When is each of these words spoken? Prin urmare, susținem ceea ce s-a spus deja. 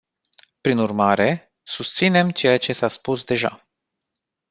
Prin 0.61 0.77
urmare, 0.77 1.53
susținem 1.63 2.29
ceea 2.31 2.57
ce 2.57 2.73
s-a 2.73 2.87
spus 2.87 3.23
deja. 3.23 3.61